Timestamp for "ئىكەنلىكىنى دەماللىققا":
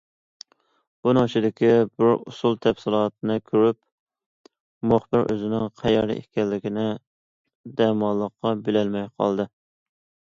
6.23-8.59